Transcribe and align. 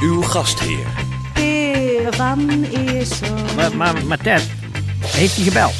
Uw 0.00 0.22
gastheer. 0.22 0.86
Peer 1.34 2.12
van 2.14 2.64
Eersel. 2.64 3.36
Maar, 3.56 3.76
maar, 3.76 4.06
maar 4.06 4.18
Ted, 4.18 4.50
heeft 5.04 5.36
hij 5.36 5.44
gebeld? 5.44 5.74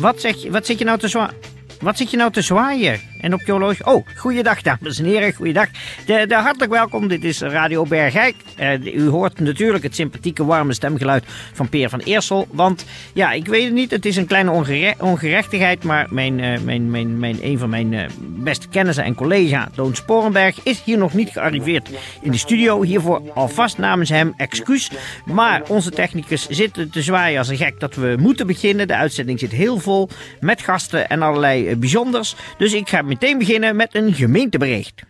Wat, 0.00 0.20
zeg 0.20 0.42
je, 0.42 0.50
wat 0.50 0.66
zit 0.66 0.78
je 0.78 0.84
nou 0.84 0.98
te 0.98 1.08
zwaaien? 1.08 1.34
Wat 1.80 1.96
zit 1.96 2.10
je 2.10 2.16
nou 2.16 2.32
te 2.32 2.42
zwaaien? 2.42 3.00
En 3.20 3.34
op 3.34 3.40
je 3.44 3.52
horloge? 3.52 3.84
Oh, 3.84 4.06
goeiedag 4.16 4.62
dames 4.62 4.98
en 4.98 5.04
heren, 5.04 5.32
goeiedag. 5.32 5.68
De, 6.06 6.34
hartelijk 6.34 6.70
welkom, 6.70 7.08
dit 7.08 7.24
is 7.24 7.40
Radio 7.40 7.84
Bergijk. 7.84 8.34
Eh, 8.56 8.94
u 8.94 9.08
hoort 9.08 9.40
natuurlijk 9.40 9.84
het 9.84 9.94
sympathieke 9.94 10.44
warme 10.44 10.72
stemgeluid 10.72 11.24
van 11.52 11.68
Peer 11.68 11.88
van 11.88 11.98
Eersel. 11.98 12.46
Want, 12.50 12.84
ja, 13.12 13.32
ik 13.32 13.46
weet 13.46 13.64
het 13.64 13.72
niet, 13.72 13.90
het 13.90 14.06
is 14.06 14.16
een 14.16 14.26
kleine 14.26 14.50
ongere- 14.50 14.94
ongerechtigheid... 14.98 15.84
maar 15.84 16.06
mijn, 16.10 16.40
eh, 16.40 16.60
mijn, 16.60 16.90
mijn, 16.90 17.18
mijn, 17.18 17.38
een 17.42 17.58
van 17.58 17.70
mijn 17.70 17.94
eh, 17.94 18.04
beste 18.18 18.68
kennissen 18.68 19.04
en 19.04 19.14
collega, 19.14 19.68
Loon 19.74 19.94
Sporenberg... 19.94 20.62
is 20.62 20.82
hier 20.84 20.98
nog 20.98 21.14
niet 21.14 21.28
gearriveerd 21.30 21.88
in 22.22 22.30
de 22.30 22.38
studio. 22.38 22.82
Hiervoor 22.82 23.22
alvast 23.34 23.78
namens 23.78 24.08
hem 24.08 24.34
excuus. 24.36 24.90
Maar 25.24 25.62
onze 25.68 25.90
technicus 25.90 26.48
zit 26.48 26.72
te 26.92 27.02
zwaaien 27.02 27.38
als 27.38 27.48
een 27.48 27.56
gek 27.56 27.80
dat 27.80 27.94
we 27.94 28.16
moeten 28.18 28.46
beginnen. 28.46 28.86
De 28.88 28.96
uitzending 28.96 29.38
zit 29.38 29.52
heel 29.52 29.78
vol 29.78 30.08
met 30.40 30.62
gasten 30.62 31.08
en 31.08 31.22
allerlei 31.22 31.76
bijzonders. 31.76 32.34
Dus 32.58 32.72
ik 32.72 32.88
ga 32.88 33.02
meteen 33.08 33.38
beginnen 33.38 33.76
met 33.76 33.94
een 33.94 34.14
gemeentebericht. 34.14 35.02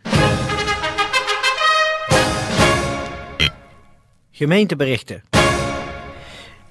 Gemeenteberichten. 4.30 5.22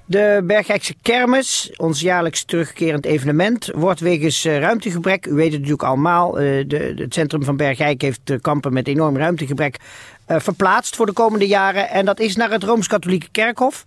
De 0.04 0.42
Bergijkse 0.44 0.94
Kermis, 1.02 1.72
ons 1.76 2.00
jaarlijks 2.00 2.44
terugkerend 2.44 3.04
evenement, 3.04 3.70
wordt 3.74 4.00
wegens 4.00 4.44
eh, 4.44 4.58
ruimtegebrek, 4.58 5.26
u 5.26 5.32
weet 5.32 5.44
het 5.44 5.60
natuurlijk 5.60 5.82
allemaal, 5.82 6.38
eh, 6.38 6.64
de, 6.66 6.92
het 6.96 7.14
centrum 7.14 7.44
van 7.44 7.56
Bergijk 7.56 8.02
heeft 8.02 8.20
te 8.24 8.38
kampen 8.40 8.72
met 8.72 8.88
enorm 8.88 9.16
ruimtegebrek, 9.16 9.76
eh, 10.26 10.40
verplaatst 10.40 10.96
voor 10.96 11.06
de 11.06 11.12
komende 11.12 11.46
jaren. 11.46 11.90
En 11.90 12.04
dat 12.04 12.20
is 12.20 12.36
naar 12.36 12.50
het 12.50 12.62
Rooms-Katholieke 12.62 13.28
Kerkhof. 13.30 13.84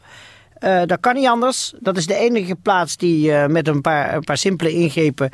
Eh, 0.62 0.82
dat 0.86 1.00
kan 1.00 1.16
niet 1.16 1.28
anders. 1.28 1.74
Dat 1.80 1.98
is 1.98 2.06
de 2.06 2.16
enige 2.16 2.56
plaats 2.56 2.98
die 2.98 3.34
eh, 3.34 3.48
met 3.48 3.68
een 3.68 3.82
paar, 3.82 4.14
een 4.14 4.24
paar 4.24 4.38
simpele 4.38 4.72
ingrepen 4.72 5.30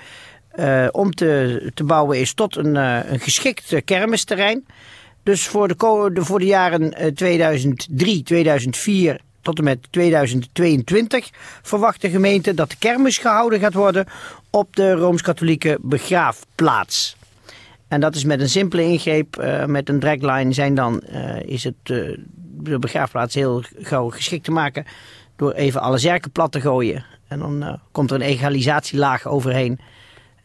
eh, 0.58 0.88
om 0.92 1.14
te, 1.14 1.72
te 1.74 1.84
bouwen 1.84 2.20
is 2.20 2.34
tot 2.34 2.56
een, 2.56 2.76
eh, 2.76 3.12
een 3.12 3.20
geschikt 3.20 3.74
eh, 3.74 3.82
kermisterrein. 3.86 4.66
Dus 5.24 5.48
voor 5.48 5.68
de, 5.68 6.12
voor 6.14 6.40
de 6.40 6.46
jaren 6.46 6.94
eh, 6.94 7.12
2003, 7.12 8.24
2004 8.24 9.22
tot 9.42 9.58
en 9.58 9.64
met 9.64 9.88
2022 9.90 11.30
verwacht 11.62 12.02
de 12.02 12.10
gemeente 12.10 12.54
dat 12.54 12.70
de 12.70 12.76
kermis 12.80 13.18
gehouden 13.18 13.60
gaat 13.60 13.74
worden 13.74 14.06
op 14.50 14.76
de 14.76 14.92
Rooms-Katholieke 14.92 15.78
begraafplaats. 15.82 17.18
En 17.88 18.00
dat 18.00 18.16
is 18.16 18.24
met 18.24 18.42
een 18.42 18.50
simpele 18.50 18.84
ingreep, 18.84 19.44
met 19.66 19.90
een 19.90 20.00
dragline 20.00 20.54
zijn 20.54 20.76
dan, 20.76 21.02
is 21.46 21.64
het 21.64 21.76
de 21.84 22.80
begraafplaats 22.80 23.36
heel 23.36 23.64
gauw 23.80 24.10
geschikt 24.10 24.44
te 24.44 24.52
maken 24.52 24.86
door 25.36 25.52
even 25.52 25.82
alle 25.82 25.98
zerken 25.98 26.32
plat 26.32 26.52
te 26.52 26.62
gooien. 26.62 27.06
En 27.28 27.40
dan 27.40 27.80
komt 27.92 28.12
er 28.12 28.16
een 28.16 28.28
egalisatielaag 28.28 29.28
overheen, 29.28 29.80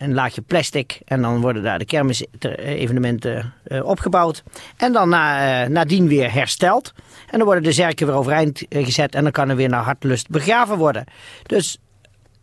een 0.02 0.14
laagje 0.14 0.42
plastic 0.42 1.00
en 1.04 1.22
dan 1.22 1.40
worden 1.40 1.62
daar 1.62 1.78
de 1.78 1.84
kermisevenementen 1.84 3.54
eh, 3.64 3.84
opgebouwd. 3.84 4.42
En 4.76 4.92
dan 4.92 5.08
na, 5.08 5.62
eh, 5.62 5.68
nadien 5.68 6.08
weer 6.08 6.32
hersteld. 6.32 6.92
En 7.30 7.38
dan 7.38 7.44
worden 7.44 7.62
de 7.62 7.72
zerken 7.72 8.06
weer 8.06 8.16
overeind 8.16 8.68
eh, 8.68 8.84
gezet 8.84 9.14
en 9.14 9.22
dan 9.22 9.32
kan 9.32 9.48
er 9.48 9.56
weer 9.56 9.68
naar 9.68 9.82
hartlust 9.82 10.28
begraven 10.28 10.78
worden. 10.78 11.04
Dus 11.46 11.78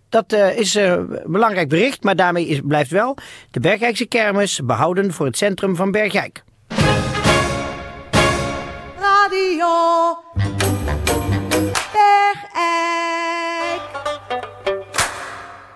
dat 0.09 0.33
is 0.33 0.75
een 0.75 1.19
belangrijk 1.25 1.69
bericht, 1.69 2.03
maar 2.03 2.15
daarmee 2.15 2.47
is, 2.47 2.59
blijft 2.63 2.91
wel 2.91 3.17
de 3.51 3.59
Bergijkse 3.59 4.05
kermis 4.05 4.59
behouden 4.63 5.13
voor 5.13 5.25
het 5.25 5.37
centrum 5.37 5.75
van 5.75 5.91
Bergijk. 5.91 6.43
Radio 8.99 10.17
Bergijk. 11.91 13.38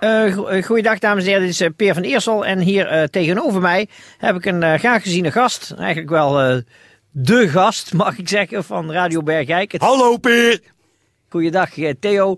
Eh, 0.04 0.58
eh, 0.58 0.64
goeiedag 0.66 1.00
dames 1.00 1.24
en 1.24 1.28
heren, 1.30 1.42
dit 1.42 1.52
is 1.52 1.62
eh, 1.62 1.70
Peer 1.76 1.94
van 1.94 2.04
Eersel 2.04 2.46
en 2.46 2.60
hier 2.60 3.10
tegenover 3.10 3.62
mij 3.62 3.88
heb 4.18 4.36
ik 4.36 4.46
een 4.46 4.80
graag 4.80 5.02
geziene 5.02 5.32
gast. 5.32 5.72
Eigenlijk 5.78 6.10
wel 6.10 6.62
de 7.12 7.48
gast, 7.48 7.94
mag 8.04 8.18
ik 8.18 8.30
zeggen, 8.30 8.64
van 8.64 8.92
Radio 8.92 9.22
Bergijk. 9.22 9.72
Het- 9.72 9.82
Hallo 9.82 10.18
Peer. 10.18 10.60
Goeiedag 11.30 11.70
Theo. 12.00 12.38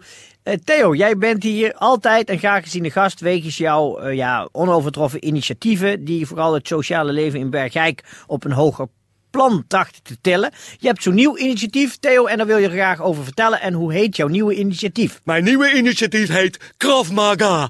Theo, 0.64 0.96
jij 0.96 1.18
bent 1.18 1.44
hier 1.44 1.74
altijd 1.74 2.30
een 2.30 2.38
graag 2.40 2.64
geziene 2.64 2.92
gast 2.92 3.20
wegens 3.20 3.58
jouw 3.58 4.10
ja, 4.10 4.50
onovertroffen 4.52 5.26
initiatieven 5.26 6.04
die 6.04 6.26
vooral 6.28 6.54
het 6.54 6.68
sociale 6.68 7.12
leven 7.12 7.40
in 7.40 7.50
Bergijk 7.50 8.04
op 8.28 8.44
een 8.44 8.52
hoger 8.52 8.88
plan 9.36 9.66
trachten 9.68 10.04
te 10.04 10.18
tillen. 10.22 10.52
Je 10.80 10.88
hebt 10.88 11.04
zo'n 11.04 11.14
nieuw 11.14 11.38
initiatief, 11.38 11.98
Theo, 11.98 12.26
en 12.26 12.38
daar 12.38 12.48
wil 12.48 12.58
je 12.58 12.70
graag 12.70 13.02
over 13.02 13.24
vertellen. 13.24 13.62
En 13.62 13.74
hoe 13.74 13.94
heet 13.94 14.16
jouw 14.16 14.28
nieuwe 14.28 14.56
initiatief? 14.56 15.22
Mijn 15.24 15.44
nieuwe 15.44 15.74
initiatief 15.74 16.30
heet 16.30 16.74
Krav 16.78 17.12
Maga. 17.12 17.70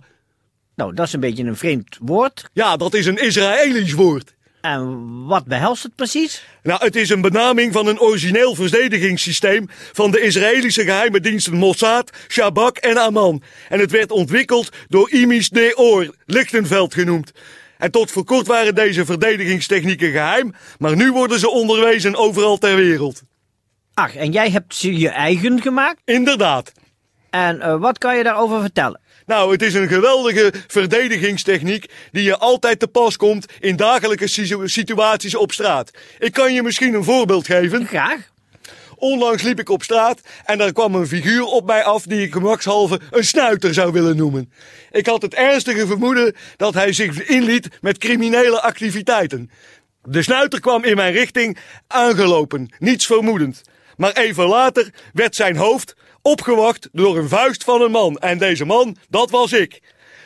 Nou, 0.75 0.93
dat 0.93 1.07
is 1.07 1.13
een 1.13 1.19
beetje 1.19 1.43
een 1.43 1.57
vreemd 1.57 1.97
woord. 2.01 2.49
Ja, 2.53 2.77
dat 2.77 2.93
is 2.93 3.05
een 3.05 3.17
Israëlisch 3.17 3.93
woord. 3.93 4.33
En 4.61 5.25
wat 5.25 5.45
behelst 5.45 5.83
het 5.83 5.95
precies? 5.95 6.43
Nou, 6.63 6.83
het 6.83 6.95
is 6.95 7.09
een 7.09 7.21
benaming 7.21 7.73
van 7.73 7.87
een 7.87 7.99
origineel 7.99 8.55
verdedigingssysteem 8.55 9.67
van 9.93 10.11
de 10.11 10.21
Israëlische 10.21 10.83
geheime 10.83 11.19
diensten 11.19 11.53
Mossad, 11.53 12.11
Shabak 12.27 12.77
en 12.77 12.97
Aman. 12.97 13.41
En 13.69 13.79
het 13.79 13.91
werd 13.91 14.11
ontwikkeld 14.11 14.69
door 14.87 15.11
Imis 15.11 15.49
Deor, 15.49 16.15
Lichtenveld 16.25 16.93
genoemd. 16.93 17.31
En 17.85 17.91
tot 17.91 18.11
voor 18.11 18.23
kort 18.23 18.47
waren 18.47 18.75
deze 18.75 19.05
verdedigingstechnieken 19.05 20.11
geheim, 20.11 20.53
maar 20.77 20.95
nu 20.95 21.11
worden 21.11 21.39
ze 21.39 21.49
onderwezen 21.49 22.15
overal 22.15 22.57
ter 22.57 22.75
wereld. 22.75 23.21
Ach, 23.93 24.15
en 24.15 24.31
jij 24.31 24.49
hebt 24.49 24.75
ze 24.75 24.97
je 24.97 25.09
eigen 25.09 25.61
gemaakt? 25.61 26.01
Inderdaad. 26.05 26.71
En 27.29 27.61
eh, 27.61 27.79
wat 27.79 27.97
kan 27.97 28.17
je 28.17 28.23
daarover 28.23 28.61
vertellen? 28.61 29.01
Nou, 29.25 29.51
het 29.51 29.61
is 29.61 29.73
een 29.73 29.87
geweldige 29.87 30.53
verdedigingstechniek 30.67 31.85
die 32.11 32.23
je 32.23 32.37
altijd 32.37 32.79
te 32.79 32.87
pas 32.87 33.17
komt 33.17 33.45
in 33.59 33.75
dagelijkse 33.75 34.27
situ- 34.27 34.67
situaties 34.67 35.35
op 35.35 35.51
straat. 35.51 35.91
Ik 36.19 36.33
kan 36.33 36.53
je 36.53 36.63
misschien 36.63 36.93
een 36.93 37.03
voorbeeld 37.03 37.45
geven. 37.45 37.87
Graag. 37.87 38.33
Onlangs 38.95 39.43
liep 39.43 39.59
ik 39.59 39.69
op 39.69 39.83
straat 39.83 40.21
en 40.45 40.57
daar 40.57 40.73
kwam 40.73 40.95
een 40.95 41.07
figuur 41.07 41.43
op 41.43 41.65
mij 41.65 41.83
af 41.83 42.03
die 42.03 42.21
ik 42.21 42.33
gemakshalve 42.33 42.99
een 43.11 43.25
snuiter 43.25 43.73
zou 43.73 43.91
willen 43.91 44.15
noemen. 44.15 44.51
Ik 44.91 45.05
had 45.05 45.21
het 45.21 45.33
ernstige 45.33 45.87
vermoeden 45.87 46.35
dat 46.57 46.73
hij 46.73 46.93
zich 46.93 47.27
inliet 47.27 47.69
met 47.81 47.97
criminele 47.97 48.61
activiteiten. 48.61 49.51
De 50.03 50.21
snuiter 50.21 50.59
kwam 50.59 50.83
in 50.83 50.95
mijn 50.95 51.13
richting 51.13 51.57
aangelopen, 51.87 52.73
niets 52.79 53.05
vermoedend. 53.05 53.61
Maar 53.97 54.11
even 54.11 54.45
later 54.45 54.89
werd 55.13 55.35
zijn 55.35 55.55
hoofd 55.55 55.95
opgewacht 56.21 56.89
door 56.91 57.17
een 57.17 57.29
vuist 57.29 57.63
van 57.63 57.81
een 57.81 57.91
man. 57.91 58.17
En 58.17 58.37
deze 58.37 58.65
man, 58.65 58.97
dat 59.09 59.29
was 59.29 59.51
ik. 59.51 59.81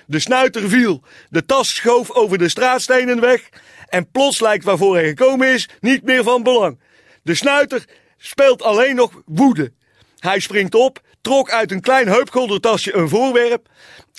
De 0.06 0.20
snuiter 0.20 0.70
viel, 0.70 1.04
de 1.30 1.46
tas 1.46 1.76
schoof 1.76 2.12
over 2.12 2.38
de 2.38 2.50
straatstenen 2.50 3.20
weg 3.20 3.50
en 3.90 4.12
plots 4.12 4.40
lijkt 4.40 4.64
waarvoor 4.64 4.96
hij 4.96 5.08
gekomen 5.08 5.48
is 5.48 5.70
niet 5.80 6.04
meer 6.04 6.24
van 6.24 6.44
belang. 6.44 6.80
De 7.24 7.36
snuiter 7.36 7.86
speelt 8.20 8.62
alleen 8.62 8.96
nog 8.96 9.12
woede. 9.26 9.72
Hij 10.20 10.40
springt 10.40 10.76
op, 10.76 11.00
trok 11.22 11.52
uit 11.52 11.72
een 11.72 11.82
klein 11.82 12.08
heupgoldertasje 12.08 12.96
een 12.96 13.10
voorwerp 13.10 13.68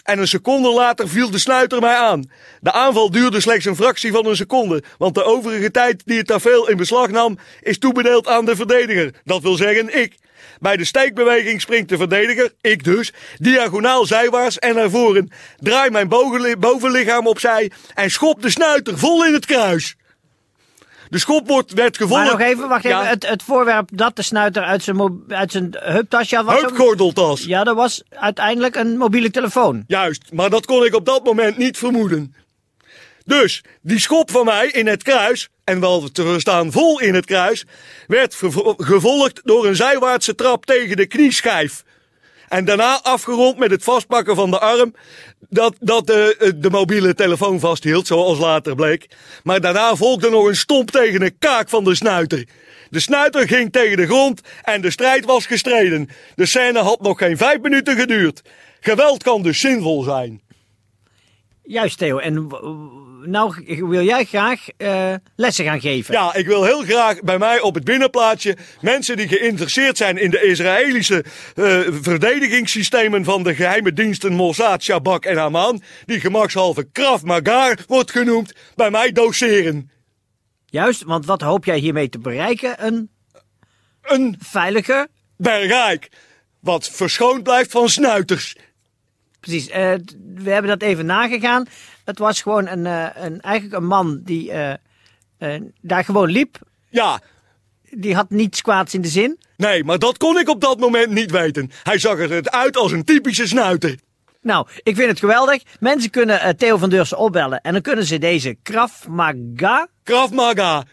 en 0.04 0.18
een 0.18 0.28
seconde 0.28 0.72
later 0.72 1.08
viel 1.08 1.30
de 1.30 1.38
snuiter 1.38 1.80
mij 1.80 1.94
aan. 1.94 2.30
De 2.60 2.72
aanval 2.72 3.10
duurde 3.10 3.40
slechts 3.40 3.64
een 3.64 3.76
fractie 3.76 4.12
van 4.12 4.26
een 4.26 4.36
seconde, 4.36 4.82
want 4.98 5.14
de 5.14 5.24
overige 5.24 5.70
tijd 5.70 6.02
die 6.04 6.18
het 6.18 6.26
tafereel 6.26 6.68
in 6.68 6.76
beslag 6.76 7.10
nam 7.10 7.38
is 7.60 7.78
toebedeeld 7.78 8.28
aan 8.28 8.44
de 8.44 8.56
verdediger. 8.56 9.14
Dat 9.24 9.42
wil 9.42 9.54
zeggen 9.54 9.98
ik. 10.00 10.18
Bij 10.60 10.76
de 10.76 10.84
steekbeweging 10.84 11.60
springt 11.60 11.88
de 11.88 11.96
verdediger, 11.96 12.52
ik 12.60 12.84
dus, 12.84 13.12
diagonaal 13.38 14.06
zijwaarts 14.06 14.58
en 14.58 14.74
naar 14.74 14.90
voren. 14.90 15.30
Draai 15.56 15.90
mijn 15.90 16.08
bovenli- 16.08 16.56
bovenlichaam 16.56 17.26
opzij 17.26 17.70
en 17.94 18.10
schop 18.10 18.42
de 18.42 18.50
snuiter 18.50 18.98
vol 18.98 19.26
in 19.26 19.32
het 19.32 19.46
kruis. 19.46 19.96
De 21.10 21.18
schop 21.18 21.48
wordt, 21.48 21.72
werd 21.72 21.96
gevolgd... 21.96 22.22
Maar 22.22 22.32
nog 22.32 22.40
even, 22.40 22.68
wacht 22.68 22.84
even. 22.84 22.98
Ja, 22.98 23.04
Het, 23.04 23.28
het 23.28 23.42
voorwerp 23.42 23.88
dat 23.92 24.16
de 24.16 24.22
snuiter 24.22 24.62
uit 24.62 24.82
zijn, 24.82 25.22
uit 25.28 25.52
zijn 25.52 25.76
heuptasje 25.78 26.36
had, 26.36 26.44
was. 26.44 27.44
Ja, 27.44 27.64
dat 27.64 27.76
was 27.76 28.02
uiteindelijk 28.08 28.76
een 28.76 28.96
mobiele 28.96 29.30
telefoon. 29.30 29.84
Juist, 29.86 30.32
maar 30.32 30.50
dat 30.50 30.66
kon 30.66 30.84
ik 30.84 30.94
op 30.94 31.04
dat 31.04 31.24
moment 31.24 31.56
niet 31.56 31.78
vermoeden. 31.78 32.34
Dus, 33.24 33.64
die 33.82 33.98
schop 33.98 34.30
van 34.30 34.44
mij 34.44 34.66
in 34.66 34.86
het 34.86 35.02
kruis 35.02 35.48
en 35.64 35.80
wel 35.80 36.08
te 36.08 36.22
verstaan 36.22 36.72
vol 36.72 37.00
in 37.00 37.14
het 37.14 37.24
kruis, 37.26 37.64
werd 38.06 38.40
gevolgd 38.76 39.40
door 39.44 39.66
een 39.66 39.76
zijwaartse 39.76 40.34
trap 40.34 40.66
tegen 40.66 40.96
de 40.96 41.06
knieschijf. 41.06 41.84
En 42.50 42.64
daarna 42.64 43.00
afgerond 43.02 43.58
met 43.58 43.70
het 43.70 43.84
vastpakken 43.84 44.34
van 44.36 44.50
de 44.50 44.58
arm 44.58 44.94
dat, 45.48 45.74
dat 45.80 46.06
de, 46.06 46.54
de 46.56 46.70
mobiele 46.70 47.14
telefoon 47.14 47.60
vasthield, 47.60 48.06
zoals 48.06 48.38
later 48.38 48.74
bleek. 48.74 49.08
Maar 49.42 49.60
daarna 49.60 49.96
volgde 49.96 50.30
nog 50.30 50.46
een 50.46 50.56
stomp 50.56 50.90
tegen 50.90 51.20
de 51.20 51.30
kaak 51.30 51.68
van 51.68 51.84
de 51.84 51.94
snuiter. 51.94 52.46
De 52.88 53.00
snuiter 53.00 53.48
ging 53.48 53.72
tegen 53.72 53.96
de 53.96 54.06
grond 54.06 54.40
en 54.62 54.80
de 54.80 54.90
strijd 54.90 55.24
was 55.24 55.46
gestreden. 55.46 56.08
De 56.34 56.46
scène 56.46 56.78
had 56.78 57.00
nog 57.00 57.18
geen 57.18 57.36
vijf 57.36 57.60
minuten 57.60 57.96
geduurd. 57.96 58.42
Geweld 58.80 59.22
kan 59.22 59.42
dus 59.42 59.60
zinvol 59.60 60.02
zijn. 60.02 60.40
Juist, 61.62 61.98
Theo. 61.98 62.18
En 62.18 62.48
nou 63.24 63.64
wil 63.88 64.02
jij 64.02 64.24
graag 64.24 64.66
eh, 64.76 65.14
lessen 65.36 65.64
gaan 65.64 65.80
geven. 65.80 66.14
Ja, 66.14 66.34
ik 66.34 66.46
wil 66.46 66.64
heel 66.64 66.82
graag 66.82 67.20
bij 67.20 67.38
mij 67.38 67.60
op 67.60 67.74
het 67.74 67.84
binnenplaatsje 67.84 68.56
mensen 68.80 69.16
die 69.16 69.28
geïnteresseerd 69.28 69.96
zijn 69.96 70.18
in 70.18 70.30
de 70.30 70.42
Israëlische 70.42 71.24
eh, 71.54 71.80
verdedigingssystemen 72.00 73.24
van 73.24 73.42
de 73.42 73.54
geheime 73.54 73.92
diensten 73.92 74.32
Mossad, 74.32 74.82
Shabak 74.82 75.24
en 75.24 75.36
Haman, 75.36 75.82
die 76.04 76.20
gemakshalve 76.20 76.88
Krav 76.92 77.22
Maga 77.22 77.76
wordt 77.86 78.10
genoemd, 78.10 78.52
bij 78.74 78.90
mij 78.90 79.12
doseren. 79.12 79.90
Juist, 80.66 81.02
want 81.02 81.26
wat 81.26 81.40
hoop 81.40 81.64
jij 81.64 81.78
hiermee 81.78 82.08
te 82.08 82.18
bereiken? 82.18 82.86
Een 82.86 83.10
Een 84.02 84.36
veilige... 84.38 85.08
bergrijk, 85.36 86.08
wat 86.60 86.88
verschoond 86.90 87.42
blijft 87.42 87.70
van 87.70 87.88
snuiters. 87.88 88.56
Precies, 89.40 89.68
eh, 89.68 89.94
we 90.34 90.50
hebben 90.50 90.70
dat 90.70 90.82
even 90.82 91.06
nagegaan. 91.06 91.66
Het 92.10 92.18
was 92.18 92.42
gewoon 92.42 92.66
een, 92.66 92.86
eh, 92.86 93.24
een, 93.24 93.40
eigenlijk 93.40 93.74
een 93.82 93.86
man 93.86 94.20
die 94.24 94.50
eh, 94.50 94.72
eh, 95.38 95.62
daar 95.80 96.04
gewoon 96.04 96.30
liep. 96.30 96.58
Ja, 96.88 97.20
Die 97.90 98.14
had 98.14 98.30
niets 98.30 98.60
kwaads 98.62 98.94
in 98.94 99.00
de 99.00 99.08
zin. 99.08 99.38
nee, 99.56 99.84
maar 99.84 99.98
dat 99.98 100.16
kon 100.16 100.38
ik 100.38 100.48
op 100.48 100.60
dat 100.60 100.78
moment 100.78 101.10
niet 101.10 101.30
weten. 101.30 101.70
Hij 101.82 101.98
zag 101.98 102.18
er 102.18 102.50
uit 102.50 102.76
als 102.76 102.92
een 102.92 103.04
typische 103.04 103.46
snuiter. 103.46 103.98
Nou, 104.42 104.66
ik 104.82 104.96
vind 104.96 105.08
het 105.08 105.18
geweldig. 105.18 105.62
Mensen 105.80 106.10
kunnen 106.10 106.56
Theo 106.56 106.76
van 106.76 106.90
Deursen 106.90 107.18
opbellen. 107.18 107.60
En 107.60 107.72
dan 107.72 107.82
kunnen 107.82 108.04
ze 108.04 108.18
deze 108.18 108.56
Krav 108.62 109.06
Maga... 109.06 109.88
Krav 110.02 110.30
Maga. 110.30 110.84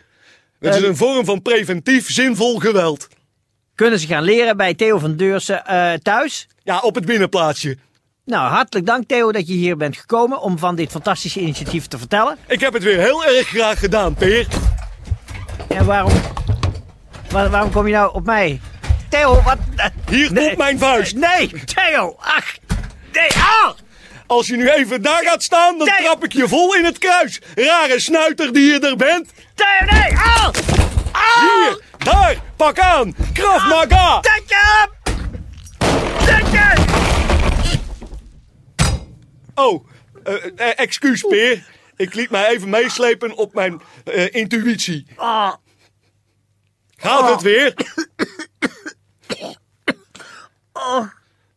Het 0.60 0.76
is 0.76 0.82
een 0.82 0.98
vorm 0.98 1.26
van 1.26 1.42
preventief 1.42 2.12
zinvol 2.12 2.60
geweld. 2.60 3.08
kunnen 3.76 4.00
ze 4.00 4.08
gaan 4.08 4.24
leren 4.24 4.58
bij 4.58 4.74
Theo 4.74 4.98
van 4.98 5.16
Deursen 5.16 5.64
thuis. 6.02 6.48
Ja, 6.64 6.80
op 6.80 6.96
het 6.96 7.06
binnenplaatsje. 7.06 7.78
Nou, 8.28 8.50
hartelijk 8.50 8.86
dank 8.86 9.08
Theo 9.08 9.32
dat 9.32 9.48
je 9.48 9.54
hier 9.54 9.78
bent 9.78 9.98
gekomen 9.98 10.42
om 10.42 10.58
van 10.60 10.76
dit 10.76 10.92
fantastische 10.92 11.40
initiatief 11.40 11.88
te 11.88 11.98
vertellen. 11.98 12.38
Ik 12.48 12.60
heb 12.60 12.74
het 12.74 12.84
weer 12.84 13.00
heel 13.00 13.26
erg 13.26 13.48
graag 13.48 13.80
gedaan, 13.80 14.14
Peer. 14.14 14.48
En 15.68 15.86
waarom, 15.86 16.12
waar- 17.30 17.50
waarom 17.50 17.72
kom 17.72 17.88
je 17.88 17.94
nou 17.94 18.14
op 18.14 18.26
mij? 18.26 18.62
Theo, 19.10 19.42
wat? 19.44 19.58
eh, 19.76 19.86
Hier 20.10 20.32
nee. 20.32 20.46
komt 20.46 20.58
mijn 20.58 20.80
vuist. 20.80 21.16
Nee, 21.16 21.52
Theo, 21.66 22.16
ach, 22.20 22.56
nee, 23.14 23.30
ah! 23.34 23.70
Als 24.28 24.48
je 24.48 24.56
nu 24.56 24.70
even 24.70 25.02
daar 25.02 25.24
gaat 25.24 25.44
staan, 25.44 25.78
dan 25.78 25.88
trap 26.04 26.24
ik 26.24 26.34
je 26.34 26.48
vol 26.48 26.76
in 26.76 26.86
het 26.86 26.98
kruis. 26.98 27.42
Rare 27.56 28.00
snuiter 28.00 28.54
die 28.54 28.72
je 28.72 28.80
er 28.80 28.96
bent. 28.96 29.30
Theo, 29.56 29.98
nee, 30.00 30.14
ah! 30.18 30.50
Ah! 31.12 31.42
Hier, 31.42 31.82
daar, 31.98 32.36
pak 32.56 32.80
aan. 32.80 33.16
Krav 33.34 33.68
Maga. 33.70 34.20
Denk 34.20 34.44
je! 34.48 34.88
Denk 36.26 36.48
je! 36.52 36.86
Oh, 39.60 39.88
eh, 40.24 40.80
excuus, 40.80 41.22
Peer. 41.22 41.66
Ik 41.96 42.14
liet 42.14 42.30
mij 42.30 42.48
even 42.50 42.70
meeslepen 42.70 43.36
op 43.38 43.54
mijn 43.54 43.82
eh, 44.04 44.34
intuïtie. 44.34 45.06
Ah, 45.16 45.54
Gaat 46.98 47.30
het 47.30 47.42
weer? 47.42 47.74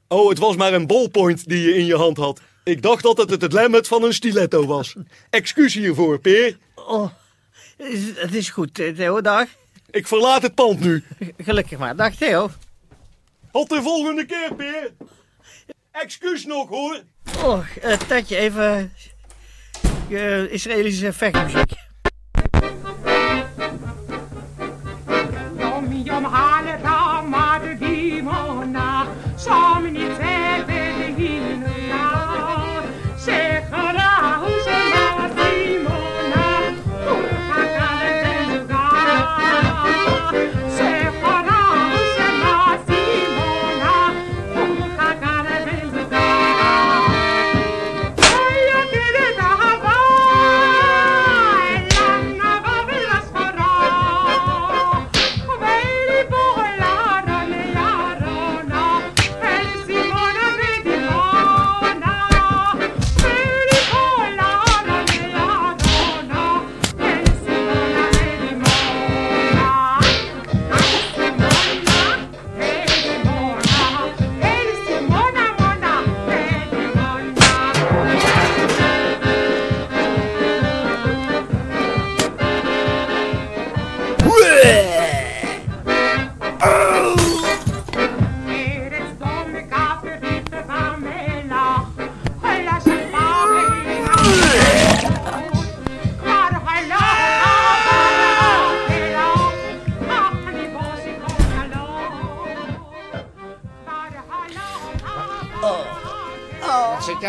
Oh, 0.08 0.28
het 0.28 0.38
was 0.38 0.56
maar 0.56 0.72
een 0.72 0.86
ballpoint 0.86 1.48
die 1.48 1.62
je 1.62 1.74
in 1.76 1.84
je 1.86 1.96
hand 1.96 2.16
had. 2.16 2.40
Ik 2.64 2.82
dacht 2.82 3.02
dat 3.02 3.18
het 3.18 3.30
het 3.42 3.52
lemmet 3.52 3.88
van 3.88 4.02
een 4.04 4.14
stiletto 4.14 4.66
was. 4.66 4.94
Excuus 5.30 5.74
hiervoor, 5.74 6.18
Peer. 6.18 6.58
oh. 6.74 7.10
Het 8.14 8.34
is- 8.34 8.50
goed, 8.50 8.74
Theo, 8.74 9.20
dag. 9.20 9.46
Ik 9.90 10.06
verlaat 10.06 10.42
het 10.42 10.54
pand 10.54 10.80
nu. 10.80 11.04
Gelukkig 11.38 11.78
maar. 11.78 11.96
Dag, 11.96 12.14
Theo. 12.14 12.50
Tot 13.52 13.68
de 13.68 13.82
volgende 13.82 14.24
keer, 14.26 14.54
Peer. 14.56 14.92
Excuus 15.90 16.44
nog, 16.44 16.68
hoor. 16.68 17.02
Oh, 17.42 17.64
uh, 17.84 17.96
Tetje, 18.06 18.36
even 18.36 18.92
eh, 20.10 20.52
Israëlische 20.52 21.12
vechtmuziek. 21.12 21.79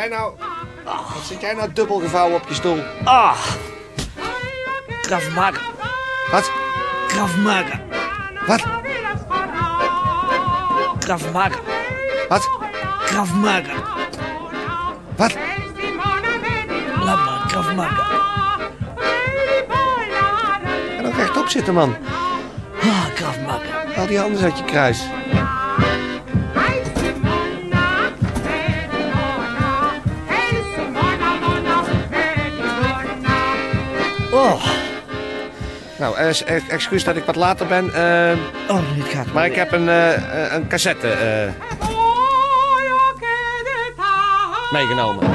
Jij 0.02 0.10
nou? 0.10 0.34
Wat 0.84 1.24
zit 1.24 1.42
jij 1.42 1.54
nou 1.54 1.74
dubbel 1.74 2.00
gevouwen 2.00 2.36
op 2.36 2.48
je 2.48 2.54
stoel? 2.54 2.84
Ah, 3.04 3.38
Maga. 5.36 5.60
Wat? 6.32 6.52
Maga. 7.44 7.80
Wat? 8.48 8.64
Maga. 11.34 11.60
Wat? 12.30 12.50
Maga. 13.34 13.74
Wat? 15.16 15.36
Laat 17.04 17.26
maar, 17.26 17.44
Krav 17.48 17.74
Maga. 17.74 18.04
Ga 20.96 21.02
nou 21.02 21.14
rechtop 21.16 21.48
zitten, 21.48 21.74
man. 21.74 21.96
Ah, 22.82 23.46
Maga. 23.46 23.94
Haal 23.96 24.08
die 24.08 24.20
handen 24.20 24.44
uit 24.44 24.58
je 24.58 24.64
kruis. 24.64 25.04
Nou, 36.02 36.18
eh, 36.18 36.56
eh, 36.56 36.70
excuus 36.70 37.04
dat 37.04 37.16
ik 37.16 37.24
wat 37.24 37.36
later 37.36 37.68
ben. 37.68 37.94
eh, 37.94 38.38
oh, 38.70 38.96
dit 38.96 39.06
gaat 39.06 39.34
maar 39.34 39.46
ik 39.46 39.56
heb 39.56 39.72
een, 39.72 39.88
een 40.56 40.68
cassette 40.68 41.08
eh, 41.08 41.54
meegenomen. 44.72 45.32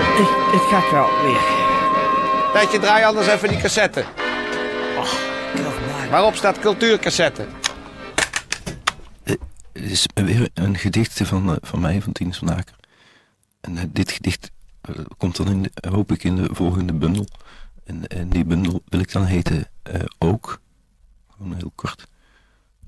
Dit 0.53 0.61
gaat 0.61 0.91
wel 0.91 1.09
weer. 1.23 1.41
Tijdje, 2.53 2.79
draai 2.79 3.05
anders 3.05 3.27
even 3.27 3.49
die 3.49 3.59
cassette. 3.59 4.05
Maga. 4.97 6.11
Waarop 6.11 6.35
staat 6.35 6.59
cultuurcassette. 6.59 7.47
Het 9.25 9.39
is 9.73 10.07
weer 10.15 10.49
een 10.55 10.79
gedicht 10.79 11.21
van, 11.25 11.59
van 11.63 11.81
mij, 11.81 12.03
van 12.03 12.13
Tines 12.13 12.39
van 12.39 12.51
Aker. 12.51 12.75
En 13.61 13.91
dit 13.93 14.11
gedicht 14.13 14.51
komt 15.17 15.37
dan, 15.37 15.49
in 15.49 15.63
de, 15.63 15.89
hoop 15.89 16.13
ik, 16.13 16.25
in 16.25 16.37
de 16.37 16.49
volgende 16.53 16.93
bundel. 16.93 17.27
En, 17.87 18.29
die 18.29 18.45
bundel 18.45 18.83
wil 18.89 19.01
ik 19.01 19.13
dan 19.13 19.25
heten 19.25 19.69
eh, 19.83 20.01
Ook. 20.19 20.61
Gewoon 21.31 21.55
heel 21.55 21.73
kort. 21.75 22.07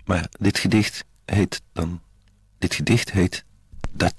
Maar 0.04 0.28
dit 0.38 0.58
gedicht 0.58 1.04
heet 1.24 1.62
dan... 1.72 2.00
Dit 2.58 2.74
gedicht 2.74 3.12
heet 3.12 3.44
Dat, 3.90 4.14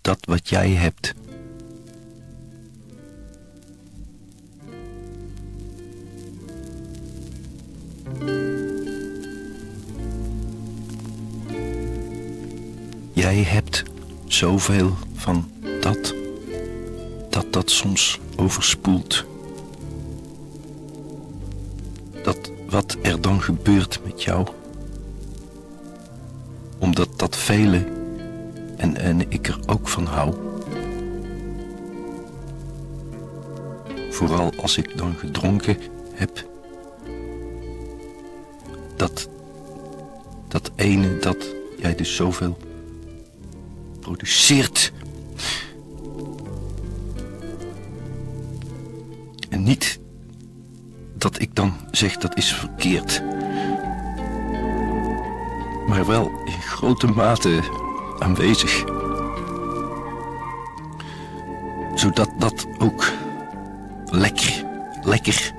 dat 0.00 0.24
wat 0.24 0.48
jij 0.48 0.70
hebt. 0.70 1.14
Jij 13.12 13.42
hebt 13.42 13.82
zoveel 14.26 14.96
van 15.14 15.50
dat, 15.80 16.14
dat 17.30 17.52
dat 17.52 17.70
soms 17.70 18.20
overspoelt. 18.36 19.30
Wat 22.72 22.96
er 23.02 23.20
dan 23.20 23.42
gebeurt 23.42 24.00
met 24.04 24.22
jou. 24.22 24.46
Omdat 26.78 27.08
dat 27.16 27.36
vele 27.36 27.84
en, 28.76 28.96
en 28.96 29.30
ik 29.30 29.46
er 29.46 29.58
ook 29.66 29.88
van 29.88 30.06
hou. 30.06 30.34
Vooral 34.10 34.52
als 34.56 34.76
ik 34.76 34.98
dan 34.98 35.14
gedronken 35.14 35.76
heb. 36.12 36.46
Dat, 38.96 39.28
dat 40.48 40.70
ene 40.74 41.18
dat 41.18 41.46
jij 41.78 41.94
dus 41.94 42.16
zoveel 42.16 42.56
produceert. 44.00 44.92
En 49.48 49.62
niet 49.62 50.00
ik 51.92 51.98
dan 51.98 52.10
zeg 52.10 52.16
dat 52.16 52.36
is 52.36 52.54
verkeerd. 52.54 53.22
Maar 55.86 56.06
wel 56.06 56.30
in 56.44 56.60
grote 56.60 57.06
mate 57.06 57.60
aanwezig. 58.18 58.84
Zodat 61.94 62.30
dat 62.38 62.66
ook 62.78 63.04
lekker, 64.04 64.64
lekker, 65.02 65.52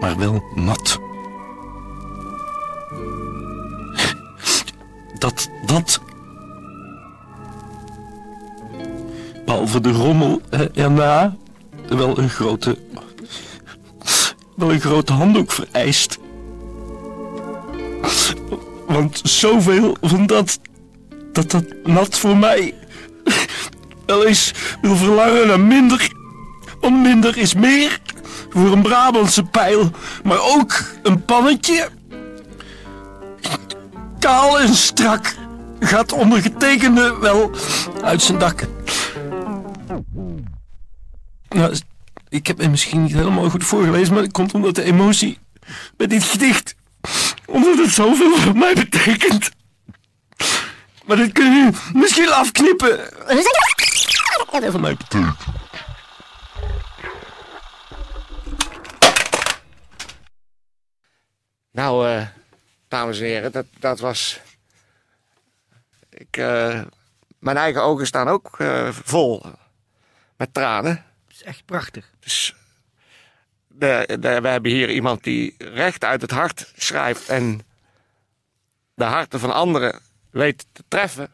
maar 0.00 0.16
wel 0.16 0.44
nat. 0.54 0.98
Dat, 5.18 5.50
dat 5.66 6.00
behalve 9.44 9.80
de 9.80 9.92
rommel 9.92 10.40
erna 10.74 11.36
wel 11.88 12.18
een 12.18 12.28
grote 12.28 12.78
een 14.70 14.80
grote 14.80 15.12
handdoek 15.12 15.52
vereist. 15.52 16.18
Want 18.86 19.20
zoveel 19.22 19.96
van 20.00 20.26
dat 20.26 20.58
dat 21.32 21.50
dat 21.50 21.64
nat 21.84 22.18
voor 22.18 22.36
mij 22.36 22.74
wel 24.06 24.26
eens 24.26 24.52
wil 24.80 24.96
verlangen 24.96 25.46
naar 25.46 25.60
minder. 25.60 26.12
Want 26.80 27.02
minder 27.02 27.38
is 27.38 27.54
meer 27.54 28.00
voor 28.48 28.72
een 28.72 28.82
Brabantse 28.82 29.44
pijl, 29.44 29.90
maar 30.24 30.40
ook 30.40 30.84
een 31.02 31.24
pannetje. 31.24 31.88
Kaal 34.18 34.60
en 34.60 34.74
strak 34.74 35.34
gaat 35.80 36.12
ondergetekende 36.12 37.18
wel 37.20 37.50
uit 38.02 38.22
zijn 38.22 38.38
dak. 38.38 38.66
Nou, 41.48 41.74
ik 42.34 42.46
heb 42.46 42.58
het 42.58 42.70
misschien 42.70 43.02
niet 43.02 43.12
helemaal 43.12 43.50
goed 43.50 43.64
voorgelezen, 43.64 44.14
maar 44.14 44.22
het 44.22 44.32
komt 44.32 44.54
omdat 44.54 44.74
de 44.74 44.82
emotie 44.82 45.38
bij 45.96 46.06
dit 46.06 46.24
gedicht, 46.24 46.74
omdat 47.46 47.78
het 47.78 47.90
zoveel 47.90 48.36
voor 48.36 48.56
mij 48.56 48.74
betekent. 48.74 49.50
Maar 51.04 51.16
dit 51.16 51.32
kun 51.32 51.52
je 51.52 51.70
misschien 51.92 52.28
afknippen. 52.28 52.98
Wat 54.50 54.62
het 54.62 54.70
voor 54.70 54.80
mij 54.80 54.96
betekent. 54.96 55.36
Nou, 61.70 62.08
eh, 62.08 62.26
dames 62.88 63.18
en 63.18 63.24
heren, 63.24 63.52
dat, 63.52 63.66
dat 63.78 64.00
was... 64.00 64.40
Ik, 66.10 66.36
eh, 66.36 66.80
mijn 67.38 67.56
eigen 67.56 67.82
ogen 67.82 68.06
staan 68.06 68.28
ook 68.28 68.54
eh, 68.58 68.88
vol 68.92 69.42
met 70.36 70.54
tranen. 70.54 71.13
Echt 71.44 71.64
prachtig. 71.64 72.10
Dus 72.20 72.54
de, 73.68 74.18
de, 74.20 74.40
we 74.40 74.48
hebben 74.48 74.70
hier 74.70 74.90
iemand 74.90 75.24
die 75.24 75.54
recht 75.58 76.04
uit 76.04 76.20
het 76.20 76.30
hart 76.30 76.72
schrijft 76.76 77.28
en 77.28 77.60
de 78.94 79.04
harten 79.04 79.40
van 79.40 79.52
anderen 79.52 80.00
weet 80.30 80.66
te 80.72 80.84
treffen, 80.88 81.32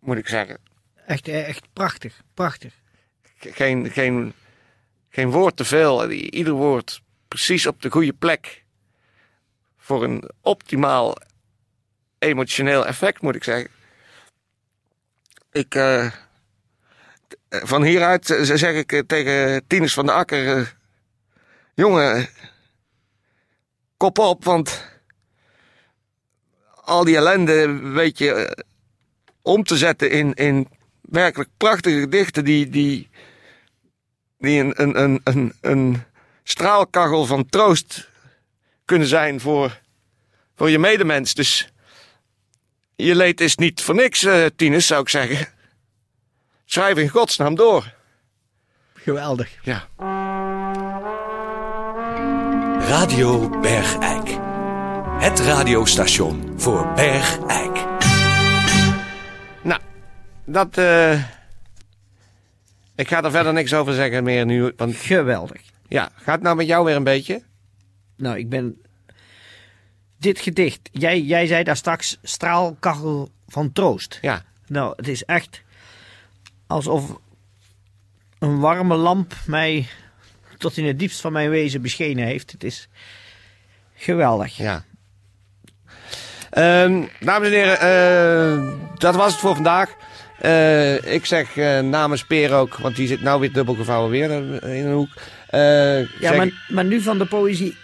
moet 0.00 0.16
ik 0.16 0.28
zeggen. 0.28 0.58
Echt, 1.06 1.28
eh, 1.28 1.48
echt 1.48 1.72
prachtig. 1.72 2.22
Prachtig. 2.34 2.74
Geen, 3.36 3.90
geen, 3.90 4.34
geen 5.08 5.30
woord 5.30 5.56
te 5.56 5.64
veel, 5.64 6.10
ieder 6.10 6.52
woord 6.52 7.02
precies 7.28 7.66
op 7.66 7.82
de 7.82 7.90
goede 7.90 8.12
plek. 8.12 8.64
Voor 9.78 10.04
een 10.04 10.30
optimaal 10.40 11.16
emotioneel 12.18 12.86
effect, 12.86 13.20
moet 13.20 13.34
ik 13.34 13.44
zeggen. 13.44 13.70
Ik, 15.50 15.74
eh, 15.74 16.12
van 17.60 17.82
hieruit 17.82 18.30
eh, 18.30 18.42
zeg 18.42 18.74
ik 18.74 18.92
eh, 18.92 19.00
tegen 19.06 19.66
Tinus 19.66 19.94
van 19.94 20.06
de 20.06 20.12
Akker... 20.12 20.56
eh, 20.56 20.66
jongen, 21.74 22.28
kop 23.96 24.18
op, 24.18 24.44
want 24.44 24.84
al 26.74 27.04
die 27.04 27.16
ellende 27.16 27.78
weet 27.78 28.18
je 28.18 28.32
eh, 28.32 28.64
om 29.42 29.62
te 29.62 29.76
zetten 29.76 30.10
in, 30.10 30.34
in 30.34 30.68
werkelijk 31.00 31.50
prachtige 31.56 32.00
gedichten 32.00 32.44
die, 32.44 32.68
die, 32.68 33.10
die 34.38 34.60
een, 34.60 34.82
een, 34.82 35.00
een, 35.02 35.20
een, 35.24 35.52
een 35.60 36.02
straalkachel 36.42 37.26
van 37.26 37.46
troost 37.46 38.10
kunnen 38.84 39.08
zijn 39.08 39.40
voor, 39.40 39.80
voor 40.56 40.70
je 40.70 40.78
medemens. 40.78 41.34
Dus 41.34 41.72
je 42.96 43.14
leed 43.14 43.40
is 43.40 43.56
niet 43.56 43.82
voor 43.82 43.94
niks, 43.94 44.24
eh 44.24 44.46
Tinus, 44.56 44.86
zou 44.86 45.02
ik 45.02 45.08
zeggen. 45.08 45.48
Schrijf 46.72 46.98
in 46.98 47.08
godsnaam 47.08 47.54
door. 47.54 47.94
Geweldig. 48.94 49.58
Ja. 49.62 49.88
Radio 52.88 53.60
Bergijk. 53.60 54.38
Het 55.24 55.40
radiostation 55.40 56.52
voor 56.56 56.92
Bergijk. 56.94 57.84
Nou, 59.62 59.80
dat. 60.44 60.78
eh 60.78 61.24
ik 62.96 63.08
ga 63.08 63.22
er 63.22 63.30
verder 63.30 63.52
niks 63.52 63.74
over 63.74 63.94
zeggen 63.94 64.24
meer 64.24 64.46
nu. 64.46 64.72
Want 64.76 64.96
Geweldig. 64.96 65.60
ja, 65.88 66.10
gaat 66.14 66.34
het 66.34 66.42
nou 66.42 66.56
met 66.56 66.66
jou 66.66 66.84
weer 66.84 66.96
een 66.96 67.04
beetje? 67.04 67.42
Nou, 68.16 68.38
ik 68.38 68.48
ben. 68.48 68.82
Dit 70.18 70.40
gedicht. 70.40 70.88
Jij, 70.92 71.20
jij 71.20 71.46
zei 71.46 71.64
daar 71.64 71.76
straks 71.76 72.18
straalkachel 72.22 73.30
van 73.46 73.72
troost. 73.72 74.18
Ja. 74.20 74.44
Nou, 74.66 74.92
het 74.96 75.08
is 75.08 75.24
echt 75.24 75.62
alsof 76.72 77.18
een 78.38 78.60
warme 78.60 78.96
lamp 78.96 79.34
mij 79.46 79.86
tot 80.58 80.76
in 80.76 80.86
het 80.86 80.98
diepst 80.98 81.20
van 81.20 81.32
mijn 81.32 81.50
wezen 81.50 81.82
beschenen 81.82 82.24
heeft. 82.26 82.52
Het 82.52 82.64
is 82.64 82.88
geweldig. 83.94 84.56
Ja. 84.56 84.84
Ehm, 86.50 87.02
dames 87.20 87.48
en 87.48 87.54
heren, 87.54 87.78
eh, 87.80 88.72
dat 88.98 89.14
was 89.14 89.32
het 89.32 89.40
voor 89.40 89.54
vandaag. 89.54 89.94
Eh, 90.38 91.14
ik 91.14 91.26
zeg 91.26 91.56
eh, 91.56 91.80
namens 91.80 92.24
Peer 92.26 92.52
ook, 92.52 92.76
want 92.76 92.96
die 92.96 93.06
zit 93.06 93.22
nou 93.22 93.40
weer 93.40 93.52
dubbel 93.52 93.74
gevouwen 93.74 94.10
weer 94.10 94.30
in 94.62 94.86
een 94.86 94.92
hoek. 94.92 95.10
Ja, 95.50 96.04
zeg- 96.20 96.36
maar, 96.36 96.66
maar 96.68 96.84
nu 96.84 97.00
van 97.00 97.18
de 97.18 97.26
poëzie. 97.26 97.76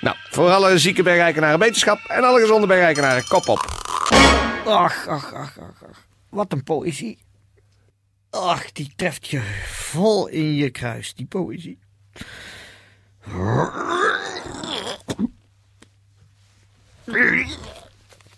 Nou, 0.00 0.16
voor 0.30 0.50
alle 0.50 0.78
zieke 0.78 1.02
bergrijkenaren 1.02 1.58
beterschap 1.58 1.98
en 2.06 2.24
alle 2.24 2.40
gezonde 2.40 2.66
bergrijkenaren 2.66 3.24
kop 3.28 3.48
op. 3.48 3.66
Ach, 4.66 5.06
ach, 5.08 5.32
ach, 5.34 5.58
ach, 5.58 5.82
ach. 5.90 6.08
Wat 6.30 6.52
een 6.52 6.64
poëzie. 6.64 7.18
Ach, 8.30 8.72
die 8.72 8.92
treft 8.96 9.26
je 9.26 9.40
vol 9.66 10.26
in 10.26 10.54
je 10.54 10.70
kruis, 10.70 11.14
die 11.14 11.26
poëzie. 11.26 11.78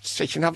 Zit 0.00 0.30
je 0.30 0.38
nou... 0.38 0.54